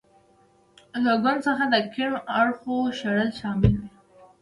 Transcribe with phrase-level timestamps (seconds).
[1.03, 3.83] له ګوند څخه د کیڼ اړخو شړل شامل و.